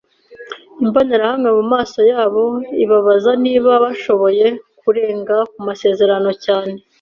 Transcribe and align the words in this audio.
imbonerahamwe 0.83 1.49
mu 1.57 1.63
maso 1.73 1.99
yabo, 2.11 2.43
ibabaza 2.83 3.31
niba 3.43 3.71
bashoboye 3.83 4.45
kurenga 4.79 5.35
ku 5.51 5.59
masezerano 5.67 6.31
cyane 6.45 6.75